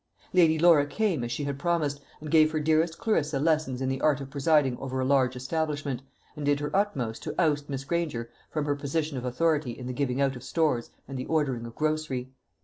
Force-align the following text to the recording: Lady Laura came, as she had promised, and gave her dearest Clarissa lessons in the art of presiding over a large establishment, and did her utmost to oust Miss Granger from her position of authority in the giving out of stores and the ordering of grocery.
Lady 0.33 0.57
Laura 0.57 0.87
came, 0.87 1.23
as 1.23 1.31
she 1.31 1.43
had 1.43 1.59
promised, 1.59 2.01
and 2.21 2.31
gave 2.31 2.51
her 2.51 2.59
dearest 2.59 2.97
Clarissa 2.97 3.37
lessons 3.39 3.83
in 3.83 3.87
the 3.89 4.01
art 4.01 4.19
of 4.19 4.31
presiding 4.31 4.75
over 4.79 4.99
a 4.99 5.05
large 5.05 5.35
establishment, 5.35 6.01
and 6.35 6.43
did 6.43 6.59
her 6.59 6.75
utmost 6.75 7.21
to 7.21 7.39
oust 7.39 7.69
Miss 7.69 7.83
Granger 7.83 8.27
from 8.49 8.65
her 8.65 8.75
position 8.75 9.15
of 9.15 9.25
authority 9.25 9.73
in 9.77 9.85
the 9.85 9.93
giving 9.93 10.19
out 10.19 10.35
of 10.35 10.41
stores 10.43 10.89
and 11.07 11.19
the 11.19 11.27
ordering 11.27 11.67
of 11.67 11.75
grocery. 11.75 12.31